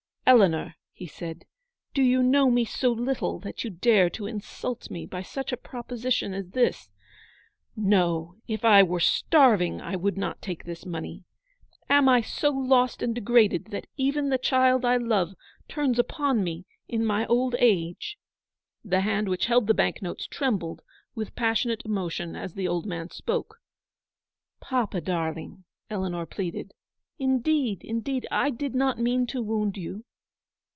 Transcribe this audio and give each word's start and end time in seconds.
"Eleanor," 0.27 0.75
he 0.93 1.07
said, 1.07 1.43
"do 1.93 2.01
you 2.01 2.23
know 2.23 2.49
me 2.49 2.63
so 2.63 2.89
little 2.89 3.37
that 3.39 3.65
you 3.65 3.69
dare 3.69 4.09
to 4.11 4.25
insult 4.25 4.89
me 4.89 5.05
by 5.05 5.21
such 5.21 5.51
a 5.51 5.57
proposition 5.57 6.33
as 6.33 6.51
this? 6.51 6.89
No; 7.75 8.35
if 8.47 8.63
I 8.63 8.81
were 8.81 9.01
starving 9.01 9.81
I 9.81 9.97
would 9.97 10.17
not 10.17 10.41
take 10.41 10.63
this 10.63 10.85
money. 10.85 11.25
Am 11.89 12.07
I 12.07 12.21
so 12.21 12.49
lost 12.49 13.01
and 13.03 13.13
degraded 13.13 13.71
that 13.71 13.87
even 13.97 14.29
the 14.29 14.37
child 14.37 14.85
I 14.85 14.95
love 14.95 15.33
turns 15.67 15.99
upon 15.99 16.45
me 16.45 16.65
in 16.87 17.03
my 17.03 17.25
old 17.25 17.53
age?" 17.59 18.17
The 18.85 19.01
hand 19.01 19.27
which 19.27 19.47
held 19.47 19.67
the 19.67 19.73
bank 19.73 20.01
notes 20.01 20.27
trembled 20.27 20.81
with 21.13 21.35
passionate 21.35 21.81
emotion 21.83 22.37
as 22.37 22.53
the 22.53 22.69
old 22.69 22.85
man 22.85 23.09
spoke. 23.09 23.57
"Papa, 24.61 25.01
darling," 25.01 25.65
Eleanor 25.89 26.25
pleaded, 26.25 26.71
"indeed, 27.19 27.83
indeed, 27.83 28.25
I 28.31 28.49
did 28.49 28.73
not 28.73 28.97
mean 28.97 29.27
to 29.27 29.41
wound 29.41 29.75
you." 29.75 30.05